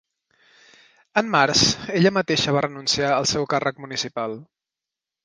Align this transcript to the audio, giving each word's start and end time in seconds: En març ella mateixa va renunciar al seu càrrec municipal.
En 1.21 1.27
març 1.35 1.61
ella 1.99 2.11
mateixa 2.15 2.55
va 2.55 2.63
renunciar 2.67 3.13
al 3.19 3.29
seu 3.33 3.47
càrrec 3.53 3.83
municipal. 3.85 4.35